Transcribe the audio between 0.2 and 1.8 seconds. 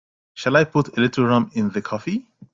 Shall I put a little rum in